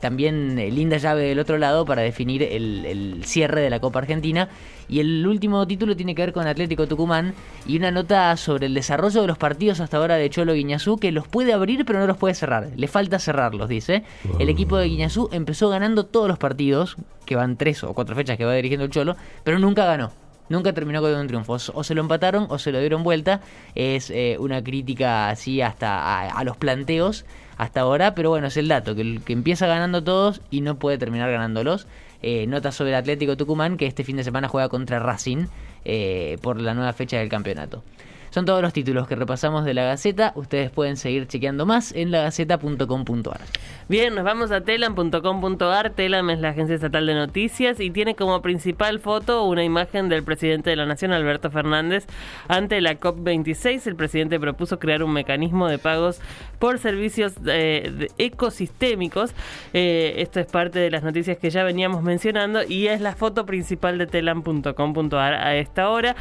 también 0.00 0.54
linda 0.54 0.96
llave 0.96 1.24
del 1.24 1.40
otro 1.40 1.58
lado 1.58 1.84
para 1.86 2.02
definir 2.02 2.40
el, 2.40 3.22
cierre 3.24 3.62
de 3.62 3.70
la 3.70 3.80
Copa 3.80 3.98
Argentina. 3.98 4.48
Y 4.88 5.00
el 5.00 5.26
último 5.26 5.66
título 5.66 5.96
tiene 5.96 6.14
que 6.14 6.22
ver 6.22 6.32
con 6.32 6.46
Atlético 6.46 6.86
Tucumán 6.86 7.34
y 7.66 7.76
una 7.76 7.90
nota 7.90 8.36
sobre 8.36 8.66
el 8.66 8.74
desarrollo 8.74 9.22
de 9.22 9.26
los 9.26 9.38
partidos 9.38 9.80
hasta 9.80 9.96
ahora 9.96 10.14
de 10.14 10.30
Cholo 10.30 10.54
Guiñazú, 10.54 10.98
que 10.98 11.10
los 11.10 11.26
puede 11.26 11.52
abrir 11.52 11.84
pero 11.84 11.98
no 11.98 12.06
los 12.06 12.16
puede 12.16 12.34
cerrar. 12.34 12.68
Le 12.76 12.86
falta 12.86 13.18
cerrarlos, 13.18 13.68
dice. 13.68 14.04
El 14.38 14.48
equipo 14.48 14.76
de 14.76 14.88
Guiñazú 14.88 15.28
empezó 15.32 15.68
ganando 15.68 16.06
todos 16.06 16.28
los 16.28 16.38
partidos, 16.38 16.96
que 17.24 17.36
van 17.36 17.56
tres 17.56 17.82
o 17.84 17.92
cuatro 17.94 18.14
fechas 18.14 18.36
que 18.36 18.44
va 18.44 18.54
dirigiendo 18.54 18.84
el 18.84 18.90
Cholo, 18.90 19.16
pero 19.44 19.58
nunca 19.58 19.84
ganó. 19.84 20.12
Nunca 20.48 20.72
terminó 20.72 21.00
con 21.00 21.14
un 21.14 21.26
triunfo. 21.26 21.54
O 21.54 21.84
se 21.84 21.94
lo 21.94 22.00
empataron 22.00 22.46
o 22.48 22.58
se 22.58 22.72
lo 22.72 22.80
dieron 22.80 23.02
vuelta. 23.02 23.40
Es 23.74 24.10
eh, 24.10 24.36
una 24.38 24.62
crítica 24.62 25.28
así 25.28 25.60
hasta 25.60 26.28
a, 26.28 26.44
los 26.44 26.56
planteos 26.56 27.24
hasta 27.56 27.80
ahora. 27.80 28.14
Pero 28.14 28.30
bueno, 28.30 28.46
es 28.46 28.56
el 28.56 28.68
dato. 28.68 28.94
Que, 28.94 29.20
que 29.24 29.32
empieza 29.32 29.66
ganando 29.66 30.04
todos 30.04 30.40
y 30.50 30.60
no 30.60 30.78
puede 30.78 30.98
terminar 30.98 31.30
ganándolos. 31.30 31.86
Eh, 32.22 32.46
nota 32.46 32.72
sobre 32.72 32.90
el 32.90 32.96
Atlético 32.96 33.36
Tucumán 33.36 33.76
que 33.76 33.86
este 33.86 34.04
fin 34.04 34.16
de 34.16 34.24
semana 34.24 34.48
juega 34.48 34.68
contra 34.68 34.98
Racing 34.98 35.46
eh, 35.84 36.38
por 36.40 36.60
la 36.60 36.74
nueva 36.74 36.92
fecha 36.92 37.18
del 37.18 37.28
campeonato. 37.28 37.82
Son 38.30 38.44
todos 38.44 38.62
los 38.62 38.72
títulos 38.72 39.06
que 39.08 39.14
repasamos 39.14 39.64
de 39.64 39.74
la 39.74 39.84
Gaceta. 39.84 40.32
Ustedes 40.34 40.70
pueden 40.70 40.96
seguir 40.96 41.26
chequeando 41.26 41.66
más 41.66 41.92
en 41.92 42.10
lagaceta.com.ar. 42.10 43.40
Bien, 43.88 44.14
nos 44.14 44.24
vamos 44.24 44.50
a 44.50 44.62
telam.com.ar. 44.62 45.90
Telam 45.90 46.30
es 46.30 46.40
la 46.40 46.48
agencia 46.48 46.74
estatal 46.74 47.06
de 47.06 47.14
noticias 47.14 47.78
y 47.78 47.90
tiene 47.90 48.16
como 48.16 48.42
principal 48.42 48.98
foto 48.98 49.44
una 49.44 49.62
imagen 49.62 50.08
del 50.08 50.24
presidente 50.24 50.70
de 50.70 50.76
la 50.76 50.86
Nación, 50.86 51.12
Alberto 51.12 51.50
Fernández, 51.50 52.06
ante 52.48 52.80
la 52.80 52.98
COP26. 52.98 53.86
El 53.86 53.94
presidente 53.94 54.40
propuso 54.40 54.80
crear 54.80 55.04
un 55.04 55.12
mecanismo 55.12 55.68
de 55.68 55.78
pagos 55.78 56.20
por 56.58 56.78
servicios 56.78 57.34
eh, 57.46 58.08
ecosistémicos. 58.18 59.32
Eh, 59.72 60.14
esto 60.18 60.40
es 60.40 60.46
parte 60.46 60.80
de 60.80 60.90
las 60.90 61.04
noticias 61.04 61.38
que 61.38 61.50
ya 61.50 61.62
veníamos 61.62 62.02
mencionando 62.02 62.64
y 62.64 62.88
es 62.88 63.00
la 63.00 63.14
foto 63.14 63.46
principal 63.46 63.98
de 63.98 64.06
telam.com.ar 64.06 65.34
a 65.34 65.56
esta 65.56 65.90
hora. 65.90 66.16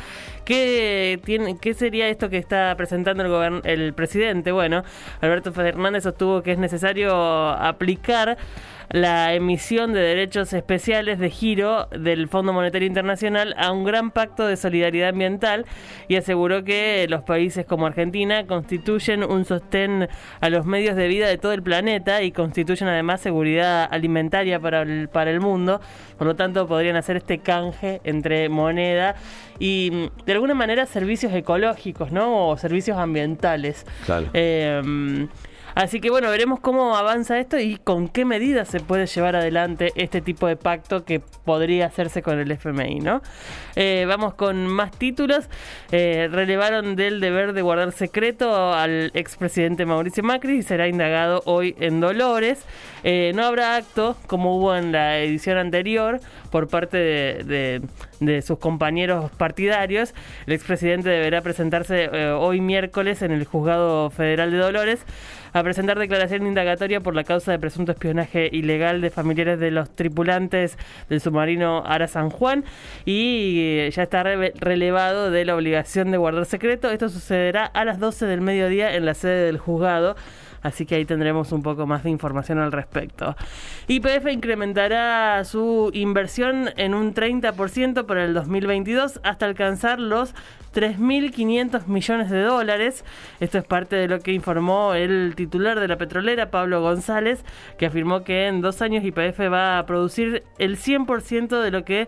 ¿Qué, 0.46 1.20
tiene, 1.26 1.58
¿Qué 1.58 1.74
sería 1.74 1.95
esto 2.02 2.30
que 2.30 2.38
está 2.38 2.74
presentando 2.75 3.44
el, 3.44 3.62
el 3.64 3.94
presidente? 3.94 4.52
Bueno, 4.52 4.84
Alberto 5.22 5.52
Fernández 5.52 6.04
sostuvo 6.04 6.42
que 6.42 6.52
es 6.52 6.58
necesario 6.58 7.14
aplicar 7.16 8.38
la 8.89 9.34
emisión 9.34 9.94
de 9.94 10.00
derechos 10.00 10.54
especiales 10.54 11.20
de 11.20 11.30
giro 11.30 11.88
del 11.88 12.27
Fondo 12.27 12.54
Monetario 12.54 12.88
Internacional 12.88 13.56
a 13.58 13.72
un 13.72 13.84
gran 13.84 14.12
pacto 14.12 14.46
de 14.48 14.58
solidaridad 14.58 15.10
ambiental 15.10 15.65
y 16.08 16.15
aseguró 16.15 16.63
que 16.63 17.06
los 17.10 17.24
países 17.24 17.65
como 17.65 17.86
Argentina 17.86 18.46
constituyen 18.48 19.24
un 19.24 19.46
sostén 19.46 20.08
a 20.42 20.50
los 20.50 20.65
medios 20.65 20.96
de 20.96 21.08
vida 21.08 21.27
de 21.27 21.38
todo 21.38 21.54
el 21.54 21.63
planeta 21.63 22.22
y 22.24 22.32
constituyen 22.32 22.88
además 22.88 23.22
seguridad 23.22 23.88
alimentaria 23.89 24.60
para 24.60 24.82
el, 24.82 25.10
para 25.10 25.32
el 25.32 25.39
mundo. 25.39 25.82
Por 26.18 26.27
lo 26.27 26.36
tanto, 26.36 26.68
podrían 26.68 26.96
hacer 26.96 27.18
este 27.18 27.39
canje 27.39 28.01
entre 28.04 28.50
moneda 28.50 29.15
y 29.60 29.89
mm, 29.92 30.25
de 30.25 30.34
alguna 30.34 30.54
manera 30.54 30.86
servicios 30.86 31.34
ecológicos, 31.34 32.12
¿no? 32.12 32.50
O 32.50 32.58
servicios 32.58 32.98
ambientales. 32.98 33.86
Claro. 34.06 34.27
Eh, 34.34 35.27
Así 35.75 36.00
que 36.00 36.10
bueno, 36.10 36.29
veremos 36.29 36.62
cómo 36.62 36.96
avanza 36.96 37.38
esto 37.38 37.60
y 37.60 37.75
con 37.77 38.08
qué 38.08 38.24
medidas 38.24 38.70
se 38.70 38.79
puede 38.79 39.08
llevar 39.08 39.36
adelante 39.36 39.91
este 39.98 40.22
tipo 40.22 40.48
de 40.48 40.55
pacto 40.55 41.03
que 41.03 41.20
podría 41.20 41.88
hacerse 41.88 42.22
con 42.22 42.39
el 42.39 42.50
FMI, 42.50 43.01
¿no? 43.01 43.22
Eh, 43.75 44.05
vamos 44.08 44.36
con 44.36 44.67
más 44.67 44.91
títulos. 44.91 45.50
Eh, 45.91 46.29
relevaron 46.32 46.96
del 46.96 47.20
deber 47.20 47.51
de 47.51 47.62
guardar 47.62 47.91
secreto 47.91 48.74
al 48.74 49.12
expresidente 49.15 49.86
Mauricio 49.86 50.24
Macri 50.24 50.60
y 50.60 50.63
será 50.63 50.88
indagado 50.88 51.41
hoy 51.46 51.75
en 51.82 52.00
Dolores. 52.00 52.63
Eh, 53.03 53.34
no 53.36 53.44
habrá 53.44 53.75
acto 53.75 54.15
como 54.27 54.55
hubo 54.58 54.75
en 54.77 54.94
la 54.94 55.20
edición 55.20 55.58
anterior 55.58 56.22
por 56.51 56.70
parte 56.70 56.98
de, 56.98 57.82
de- 58.22 58.41
sus 58.41 58.60
compañeros 58.60 59.29
partidarios. 59.32 60.13
El 60.48 60.53
expresidente 60.53 61.10
deberá 61.10 61.41
presentarse 61.41 62.08
hoy 62.32 62.62
miércoles 62.62 63.22
en 63.22 63.32
el 63.32 63.44
Juzgado 63.46 64.10
Federal 64.10 64.51
de 64.51 64.58
Dolores 64.58 65.05
a 65.56 65.64
presentar 65.64 65.98
declaración 65.98 66.46
indagatoria 66.46 67.00
por 67.00 67.16
la 67.16 67.24
causa 67.24 67.54
de 67.54 67.60
presunto 67.60 67.94
espionaje 67.94 68.50
ilegal 68.52 69.00
de 69.00 69.10
familiares 69.10 69.58
de 69.58 69.72
los 69.72 69.90
tripulantes 69.90 70.78
del 71.08 71.22
submarino 71.22 71.82
Ara 71.86 72.10
San 72.10 72.30
Juan 72.30 72.66
y 73.06 73.60
eh, 73.62 73.90
ya 73.90 74.04
está 74.04 74.24
re- 74.24 74.52
relevado 74.60 75.32
de 75.32 75.46
la 75.46 75.56
obligación 75.56 76.12
de 76.12 76.18
guardar 76.18 76.46
secreto. 76.46 76.92
Esto 76.92 77.08
sucederá 77.08 77.66
a 77.68 77.86
las 77.86 78.00
12 78.02 78.26
del 78.26 78.42
mediodía 78.42 78.96
en 78.98 79.06
la 79.06 79.14
sede 79.14 79.46
del 79.46 79.58
juzgado. 79.58 80.18
Así 80.65 80.88
que 80.88 80.95
ahí 80.95 81.05
tendremos 81.05 81.51
un 81.51 81.62
poco 81.62 81.86
más 81.86 82.03
de 82.03 82.10
información 82.10 82.57
al 82.57 82.72
respecto. 82.72 83.36
YPF 83.88 84.31
incrementará 84.31 85.43
su 85.45 85.91
inversión 85.93 86.72
en 86.75 86.95
un 86.95 87.13
30% 87.13 88.07
para 88.07 88.25
el 88.25 88.34
2022 88.34 89.19
hasta 89.24 89.45
alcanzar 89.45 90.00
los 90.00 90.34
3.500 90.74 91.86
millones 91.86 92.31
de 92.31 92.41
dólares. 92.41 93.05
Esto 93.39 93.60
es 93.60 93.63
parte 93.63 93.95
de 93.95 94.07
lo 94.07 94.22
que 94.22 94.34
informó 94.34 94.95
el 94.95 95.34
titular 95.36 95.79
de 95.79 95.88
la 95.88 95.98
petrolera, 95.98 96.50
Pablo 96.50 96.81
González, 96.81 97.45
que 97.77 97.86
afirmó 97.86 98.24
que 98.24 98.48
en 98.48 98.62
dos 98.62 98.81
años 98.81 99.03
YPF 99.03 99.41
va 99.53 99.77
a 99.77 99.86
producir 99.86 100.41
el 100.57 100.77
100% 100.77 101.62
de 101.62 101.69
lo 101.69 101.86
que 101.86 102.07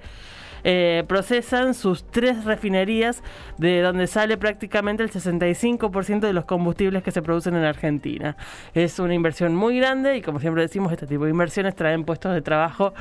eh, 0.69 1.05
procesan 1.07 1.73
sus 1.73 2.03
tres 2.03 2.43
refinerías, 2.43 3.23
de 3.57 3.79
donde 3.79 4.05
sale 4.05 4.37
prácticamente 4.37 5.01
el 5.01 5.09
65% 5.09 6.19
de 6.19 6.33
los 6.33 6.43
combustibles 6.43 7.03
que 7.03 7.11
se 7.11 7.21
producen 7.21 7.55
en 7.55 7.63
Argentina. 7.63 8.35
Es 8.73 8.99
una 8.99 9.13
inversión 9.13 9.55
muy 9.55 9.79
grande 9.79 10.17
y 10.17 10.21
como 10.21 10.41
siempre 10.41 10.63
decimos, 10.63 10.91
este 10.91 11.07
tipo 11.07 11.23
de 11.23 11.29
inversiones 11.31 11.73
traen 11.73 12.03
puestos 12.03 12.33
de 12.33 12.41
trabajo 12.41 12.93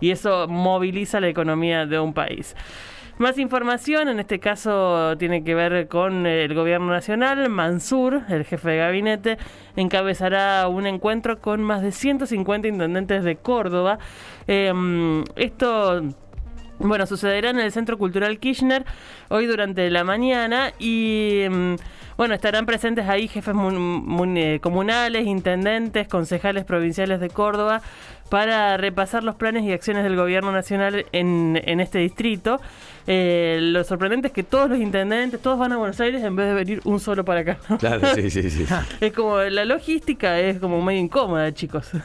y 0.00 0.12
eso 0.12 0.48
moviliza 0.48 1.20
la 1.20 1.28
economía 1.28 1.84
de 1.84 2.00
un 2.00 2.14
país. 2.14 2.56
Más 3.18 3.36
información, 3.36 4.08
en 4.08 4.18
este 4.18 4.40
caso 4.40 5.14
tiene 5.18 5.44
que 5.44 5.54
ver 5.54 5.88
con 5.88 6.24
el 6.24 6.54
gobierno 6.54 6.90
nacional. 6.90 7.50
Mansur, 7.50 8.22
el 8.30 8.46
jefe 8.46 8.70
de 8.70 8.76
gabinete, 8.78 9.36
encabezará 9.76 10.66
un 10.68 10.86
encuentro 10.86 11.38
con 11.38 11.62
más 11.62 11.82
de 11.82 11.92
150 11.92 12.66
intendentes 12.68 13.22
de 13.24 13.36
Córdoba. 13.36 13.98
Eh, 14.48 14.72
esto 15.36 16.02
bueno, 16.80 17.06
sucederá 17.06 17.50
en 17.50 17.60
el 17.60 17.72
Centro 17.72 17.98
Cultural 17.98 18.38
Kirchner 18.38 18.84
hoy 19.28 19.46
durante 19.46 19.88
la 19.90 20.02
mañana 20.02 20.72
y 20.78 21.44
mm, 21.48 21.74
bueno, 22.16 22.34
estarán 22.34 22.66
presentes 22.66 23.08
ahí 23.08 23.28
jefes 23.28 23.54
eh, 23.56 24.58
comunales, 24.62 25.26
intendentes, 25.26 26.08
concejales 26.08 26.64
provinciales 26.64 27.20
de 27.20 27.30
Córdoba 27.30 27.82
para 28.28 28.76
repasar 28.76 29.24
los 29.24 29.36
planes 29.36 29.64
y 29.64 29.72
acciones 29.72 30.04
del 30.04 30.16
gobierno 30.16 30.52
nacional 30.52 31.06
en, 31.12 31.60
en 31.64 31.80
este 31.80 31.98
distrito. 31.98 32.60
Eh, 33.06 33.58
lo 33.60 33.82
sorprendente 33.84 34.28
es 34.28 34.32
que 34.32 34.42
todos 34.42 34.70
los 34.70 34.78
intendentes, 34.78 35.40
todos 35.40 35.58
van 35.58 35.72
a 35.72 35.76
Buenos 35.78 36.00
Aires 36.00 36.22
en 36.22 36.36
vez 36.36 36.46
de 36.46 36.54
venir 36.54 36.80
un 36.84 37.00
solo 37.00 37.24
para 37.24 37.40
acá. 37.40 37.58
Claro, 37.78 38.06
sí, 38.14 38.30
sí, 38.30 38.50
sí. 38.50 38.66
Es 39.00 39.12
como 39.12 39.38
la 39.38 39.64
logística 39.64 40.38
es 40.38 40.58
como 40.58 40.80
medio 40.82 41.00
incómoda, 41.00 41.52
chicos. 41.52 41.90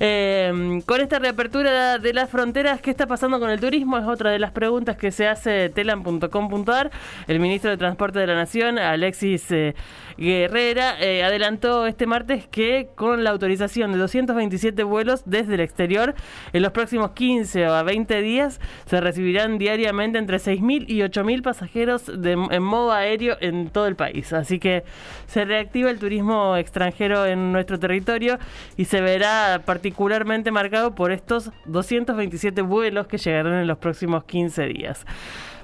Eh, 0.00 0.80
con 0.86 1.00
esta 1.00 1.18
reapertura 1.18 1.98
de 1.98 2.12
las 2.12 2.28
fronteras, 2.30 2.80
¿qué 2.80 2.90
está 2.90 3.06
pasando 3.06 3.38
con 3.38 3.50
el 3.50 3.60
turismo? 3.60 3.96
Es 3.98 4.04
otra 4.06 4.30
de 4.30 4.38
las 4.38 4.50
preguntas 4.50 4.96
que 4.96 5.10
se 5.12 5.28
hace 5.28 5.68
telam.com.ar. 5.68 6.90
El 7.28 7.40
ministro 7.40 7.70
de 7.70 7.76
Transporte 7.76 8.18
de 8.18 8.26
la 8.26 8.34
Nación, 8.34 8.78
Alexis 8.78 9.50
eh, 9.52 9.74
Guerrera, 10.18 10.96
eh, 11.00 11.22
adelantó 11.24 11.86
este 11.86 12.06
martes 12.06 12.46
que 12.48 12.88
con 12.94 13.24
la 13.24 13.30
autorización 13.30 13.92
de 13.92 13.98
227 13.98 14.82
vuelos 14.82 15.22
desde 15.26 15.54
el 15.54 15.60
exterior, 15.60 16.14
en 16.52 16.62
los 16.62 16.72
próximos 16.72 17.12
15 17.12 17.68
o 17.68 17.74
a 17.74 17.82
20 17.82 18.20
días 18.22 18.60
se 18.86 19.00
recibirán 19.00 19.58
diariamente 19.58 20.18
entre 20.18 20.38
6.000 20.38 20.84
y 20.88 21.00
8.000 21.02 21.42
pasajeros 21.42 22.06
de- 22.06 22.32
en 22.50 22.62
modo 22.62 22.92
aéreo 22.92 23.36
en 23.40 23.70
todo 23.70 23.86
el 23.86 23.96
país. 23.96 24.32
Así 24.32 24.58
que 24.58 24.84
se 25.26 25.44
reactiva 25.44 25.90
el 25.90 25.98
turismo 25.98 26.56
extranjero 26.56 27.26
en 27.26 27.52
nuestro 27.52 27.78
territorio 27.78 28.38
y 28.76 28.84
se 28.86 29.00
verá 29.00 29.62
particularmente 29.84 30.50
marcado 30.50 30.94
por 30.94 31.12
estos 31.12 31.50
227 31.66 32.62
vuelos 32.62 33.06
que 33.06 33.18
llegarán 33.18 33.60
en 33.60 33.66
los 33.66 33.76
próximos 33.76 34.24
15 34.24 34.64
días. 34.68 35.04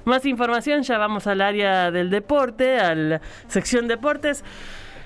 Más 0.04 0.26
información, 0.26 0.82
ya 0.82 0.98
vamos 0.98 1.26
al 1.26 1.40
área 1.40 1.90
del 1.90 2.10
deporte, 2.10 2.78
a 2.78 2.94
la 2.94 3.22
sección 3.48 3.88
deportes. 3.88 4.44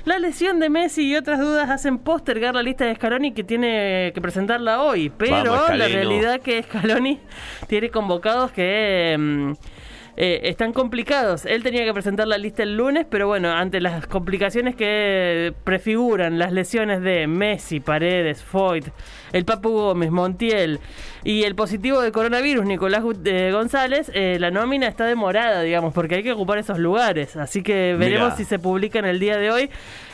La 0.04 0.18
lesión 0.18 0.58
de 0.58 0.68
Messi 0.68 1.08
y 1.08 1.14
otras 1.14 1.38
dudas 1.38 1.70
hacen 1.70 1.98
postergar 1.98 2.56
la 2.56 2.62
lista 2.64 2.86
de 2.86 2.96
Scaloni 2.96 3.30
que 3.30 3.44
tiene 3.44 4.10
que 4.12 4.20
presentarla 4.20 4.82
hoy, 4.82 5.12
pero 5.16 5.52
Vamos, 5.52 5.78
la 5.78 5.86
realidad 5.86 6.40
que 6.40 6.60
Scaloni 6.64 7.20
tiene 7.68 7.90
convocados 7.90 8.50
que 8.50 9.14
mm, 9.16 9.52
eh, 10.16 10.40
están 10.44 10.72
complicados. 10.72 11.44
Él 11.46 11.62
tenía 11.62 11.84
que 11.84 11.92
presentar 11.92 12.26
la 12.28 12.38
lista 12.38 12.62
el 12.62 12.76
lunes, 12.76 13.06
pero 13.08 13.26
bueno, 13.26 13.50
ante 13.52 13.80
las 13.80 14.06
complicaciones 14.06 14.76
que 14.76 15.52
prefiguran 15.64 16.38
las 16.38 16.52
lesiones 16.52 17.00
de 17.02 17.26
Messi, 17.26 17.80
Paredes, 17.80 18.42
Foyt, 18.42 18.86
el 19.32 19.44
Papu 19.44 19.70
Gómez, 19.70 20.10
Montiel 20.10 20.78
y 21.24 21.42
el 21.44 21.54
positivo 21.54 22.00
de 22.00 22.12
coronavirus, 22.12 22.64
Nicolás 22.66 23.02
eh, 23.24 23.50
González, 23.52 24.10
eh, 24.14 24.36
la 24.38 24.50
nómina 24.50 24.86
está 24.86 25.06
demorada, 25.06 25.62
digamos, 25.62 25.92
porque 25.92 26.16
hay 26.16 26.22
que 26.22 26.32
ocupar 26.32 26.58
esos 26.58 26.78
lugares. 26.78 27.36
Así 27.36 27.62
que 27.62 27.94
veremos 27.98 28.26
Mirá. 28.28 28.36
si 28.36 28.44
se 28.44 28.58
publica 28.58 28.98
en 28.98 29.06
el 29.06 29.18
día 29.18 29.36
de 29.36 29.50
hoy. 29.50 29.70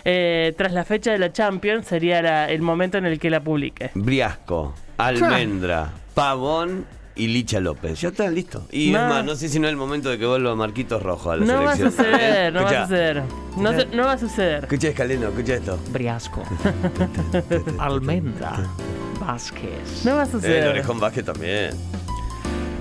eh, 0.07 0.55
tras 0.57 0.73
la 0.73 0.85
fecha 0.85 1.13
de 1.13 1.19
la 1.19 1.31
Champions 1.31 1.87
sería 1.87 2.23
la- 2.23 2.51
el 2.51 2.63
momento 2.63 2.97
en 2.97 3.05
el 3.05 3.19
que 3.19 3.29
la 3.29 3.41
publique. 3.41 3.91
Briasco, 3.95 4.75
Almendra, 4.97 5.91
Pavón 6.15 6.87
y 7.21 7.27
Licha 7.29 7.61
López. 7.61 8.01
Ya 8.01 8.09
están 8.09 8.35
listos. 8.35 8.63
Y 8.73 8.91
No. 8.91 8.99
es 9.03 9.09
más, 9.09 9.25
no 9.25 9.35
sé 9.37 9.49
si 9.49 9.59
no 9.59 9.67
es 9.67 9.73
el 9.73 9.77
momento 9.77 10.09
de 10.11 10.19
que 10.19 10.27
vuelva 10.27 10.55
Marquitos 10.55 11.03
Rojo 11.03 11.31
a 11.33 11.37
la 11.37 11.45
No 11.47 11.63
va 11.65 11.73
a 11.73 11.77
selección. 11.77 12.07
suceder, 12.07 12.53
no 12.53 12.63
va 12.63 12.71
a 12.71 12.83
suceder. 12.87 13.23
No, 13.57 13.73
se- 13.73 13.87
no 13.87 14.05
va 14.05 14.13
a 14.13 14.19
suceder. 14.19 14.65
Escucha, 14.65 14.89
Escaleno, 14.89 15.29
escucha 15.29 15.55
esto. 15.55 15.79
Briasco. 15.93 16.43
Almendra. 17.79 18.59
Vázquez. 19.21 20.05
No 20.05 20.17
va 20.17 20.23
a 20.23 20.25
Eh, 20.25 20.27
el 20.27 20.31
suceder. 20.33 20.69
Orejón 20.69 21.01
Vázquez 21.01 21.25
también. 21.25 21.71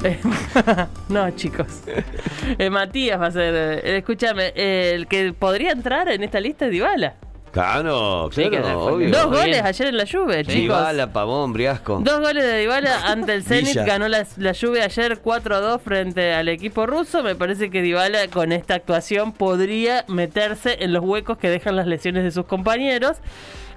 Eh, 0.03 0.19
no, 1.09 1.29
chicos. 1.31 1.67
Eh, 2.57 2.69
Matías 2.69 3.19
va 3.19 3.27
a 3.27 3.31
ser. 3.31 3.53
eh, 3.55 3.97
escúchame, 3.97 4.53
eh, 4.55 4.93
el 4.95 5.07
que 5.07 5.33
podría 5.33 5.71
entrar 5.71 6.07
en 6.09 6.23
esta 6.23 6.39
lista 6.39 6.65
es 6.65 6.71
Dybala. 6.71 7.15
Claro, 7.51 8.29
Sí, 8.31 8.43
que 8.43 8.49
claro, 8.61 8.81
fue 8.83 8.91
obvio. 8.93 9.09
Dos 9.11 9.25
goles 9.27 9.45
bien. 9.45 9.65
ayer 9.65 9.87
en 9.87 9.97
la 9.97 10.05
Juve, 10.05 10.37
chicos. 10.43 10.55
Dybala, 10.55 11.11
Pavón, 11.13 11.53
Briasco. 11.53 11.99
Dos 12.03 12.19
goles 12.19 12.43
de 12.43 12.57
Dybala 12.59 13.01
ante 13.07 13.33
el 13.33 13.43
Zenit, 13.45 13.69
Villa. 13.69 13.85
ganó 13.85 14.07
la, 14.07 14.25
la 14.37 14.53
Juve 14.53 14.81
ayer 14.83 15.19
4 15.19 15.55
a 15.55 15.59
2 15.59 15.81
frente 15.81 16.33
al 16.33 16.47
equipo 16.49 16.85
ruso. 16.85 17.23
Me 17.23 17.35
parece 17.35 17.69
que 17.69 17.81
Dybala 17.81 18.27
con 18.27 18.51
esta 18.51 18.75
actuación 18.75 19.33
podría 19.33 20.05
meterse 20.07 20.77
en 20.83 20.93
los 20.93 21.03
huecos 21.03 21.37
que 21.37 21.49
dejan 21.49 21.75
las 21.75 21.87
lesiones 21.87 22.23
de 22.23 22.31
sus 22.31 22.45
compañeros. 22.45 23.17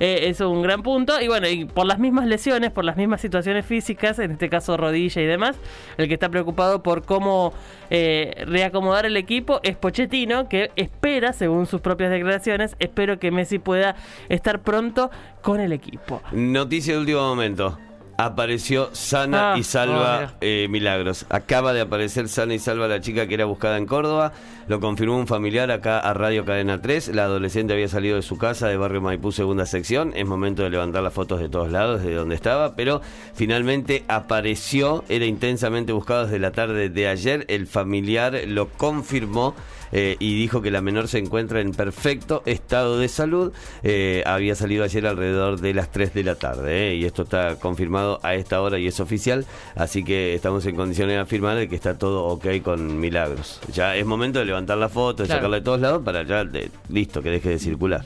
Eh, 0.01 0.31
eso 0.31 0.47
es 0.47 0.51
un 0.51 0.63
gran 0.63 0.83
punto. 0.83 1.21
Y 1.21 1.29
bueno, 1.29 1.47
y 1.49 1.65
por 1.65 1.87
las 1.87 1.99
mismas 2.01 2.27
lesiones, 2.27 2.73
por 2.73 2.85
las 2.85 2.97
mismas 2.97 3.21
situaciones 3.21 3.65
físicas, 3.65 4.19
en 4.19 4.33
este 4.33 4.49
caso 4.49 4.77
rodilla 4.77 5.23
y 5.23 5.27
demás, 5.27 5.55
el 5.97 6.09
que 6.09 6.15
está 6.15 6.29
preocupado 6.29 6.83
por 6.83 7.05
cómo 7.05 7.53
eh, 7.89 8.43
reacomodar 8.47 9.07
el 9.07 9.17
equipo 9.17 9.61
es 9.63 9.77
Pochettino, 9.77 10.49
que 10.49 10.73
espera, 10.75 11.33
según 11.33 11.67
sus 11.67 11.81
propias 11.83 12.11
declaraciones, 12.11 12.75
espero 12.81 13.21
que 13.21 13.31
Messi 13.31 13.61
pueda 13.63 13.97
estar 14.29 14.61
pronto 14.63 15.11
con 15.41 15.61
el 15.61 15.73
equipo. 15.73 16.23
Noticia 16.33 16.95
de 16.95 17.01
último 17.01 17.21
momento. 17.23 17.79
apareció 18.19 18.91
sana 18.93 19.55
Ah, 19.55 19.59
y 19.59 19.65
salva 19.65 20.31
oh, 20.33 20.37
eh, 20.43 20.69
Milagros. 20.71 21.27
Acaba 21.29 21.73
de 21.73 21.81
aparecer 21.81 22.29
sana 22.29 22.55
y 22.55 22.59
salva 22.61 22.87
la 22.87 23.01
chica 23.01 23.27
que 23.27 23.35
era 23.35 23.47
buscada 23.47 23.79
en 23.79 23.87
Córdoba. 23.87 24.33
Lo 24.69 24.79
confirmó 24.79 25.17
un 25.17 25.27
familiar 25.27 25.71
acá 25.73 25.99
a 25.99 26.15
Radio 26.15 26.45
Cadena 26.45 26.81
3. 26.81 27.09
La 27.17 27.25
adolescente 27.25 27.73
había 27.73 27.89
salido 27.89 28.15
de 28.17 28.23
su 28.23 28.39
casa 28.39 28.69
de 28.69 28.77
Barrio 28.77 29.01
Maipú, 29.01 29.33
segunda 29.33 29.67
sección. 29.67 30.13
Es 30.15 30.25
momento 30.27 30.63
de 30.63 30.71
levantar 30.71 31.03
las 31.03 31.13
fotos 31.13 31.41
de 31.41 31.49
todos 31.49 31.73
lados, 31.73 32.03
de 32.05 32.15
donde 32.15 32.37
estaba. 32.37 32.77
Pero 32.77 33.01
finalmente 33.35 34.05
apareció. 34.07 35.03
Era 35.09 35.25
intensamente 35.25 35.93
buscado 35.93 36.25
desde 36.27 36.39
la 36.39 36.53
tarde 36.53 36.91
de 36.91 37.09
ayer. 37.09 37.45
El 37.49 37.67
familiar 37.67 38.39
lo 38.47 38.69
confirmó. 38.69 39.55
Eh, 39.93 40.17
y 40.19 40.35
dijo 40.37 40.63
que 40.63 40.71
la 40.71 40.81
menor 40.81 41.09
se 41.09 41.19
encuentra 41.19 41.61
en 41.61 41.73
perfecto 41.73 42.43
estado 42.47 42.99
de 42.99 43.09
salud. 43.09 43.53
Eh, 43.83 44.23
había 44.27 44.55
salido 44.55 44.85
ayer 44.85 45.07
alrededor 45.07 45.61
de 45.61 45.75
las 45.75 45.91
3 45.93 46.15
de 46.15 46.25
la 46.25 46.35
tarde 46.35 46.91
eh, 46.93 46.95
y 46.97 47.05
esto 47.05 47.23
está 47.23 47.57
confirmado 47.57 48.19
a 48.23 48.35
esta 48.35 48.61
hora 48.63 48.79
y 48.79 48.87
es 48.87 48.99
oficial, 49.01 49.47
así 49.77 50.03
que 50.05 50.35
estamos 50.35 50.65
en 50.67 50.77
condiciones 50.77 51.15
de 51.17 51.21
afirmar 51.21 51.57
de 51.57 51.69
que 51.69 51.75
está 51.77 51.99
todo 51.99 52.25
ok 52.27 52.47
con 52.63 52.99
Milagros. 53.01 53.61
Ya 53.73 53.97
es 53.97 54.05
momento 54.07 54.39
de 54.39 54.45
levantar 54.47 54.79
la 54.79 54.89
foto, 54.89 55.23
de 55.23 55.27
Claro. 55.29 55.41
sacarla 55.41 55.57
de 55.59 55.63
todos 55.63 55.81
lados 55.81 56.03
para 56.05 56.23
ya, 56.25 56.45
de- 56.45 56.71
listo, 56.89 57.23
que 57.23 57.31
deje 57.31 57.51
de 57.51 57.59
circular. 57.59 58.05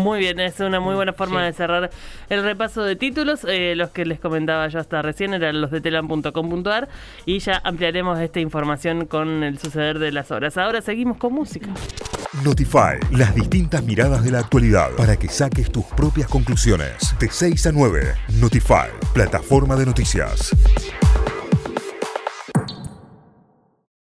Muy 0.00 0.18
bien, 0.18 0.40
es 0.40 0.58
una 0.60 0.80
muy 0.80 0.94
buena 0.94 1.12
forma 1.12 1.40
Sí. 1.40 1.46
de 1.46 1.52
cerrar 1.52 1.90
el 2.28 2.42
repaso 2.42 2.82
de 2.82 2.96
títulos. 2.96 3.40
Eh, 3.46 3.74
los 3.76 3.90
que 3.90 4.04
les 4.04 4.18
comentaba 4.20 4.66
yo 4.68 4.78
hasta 4.80 5.02
recién 5.02 5.34
eran 5.34 5.60
los 5.60 5.70
de 5.70 5.80
telam.com.ar 5.80 6.88
y 7.26 7.38
ya 7.38 7.60
ampliaremos 7.64 8.18
esta 8.18 8.40
información 8.40 9.06
con 9.06 9.42
el 9.42 9.58
suceder 9.58 9.98
de 9.98 10.12
las 10.12 10.30
horas. 10.30 10.56
Ahora 10.56 10.80
seguimos 10.82 11.16
con 11.18 11.32
música. 11.34 11.68
Notify, 12.44 12.98
las 13.12 13.34
distintas 13.34 13.82
miradas 13.82 14.22
de 14.24 14.30
la 14.30 14.38
actualidad 14.38 14.90
para 14.96 15.16
que 15.16 15.28
saques 15.28 15.70
tus 15.70 15.84
propias 15.84 16.28
conclusiones. 16.28 17.14
De 17.18 17.28
6 17.28 17.66
a 17.66 17.72
9, 17.72 18.14
Notify, 18.40 18.88
plataforma 19.12 19.76
de 19.76 19.86
noticias. 19.86 20.50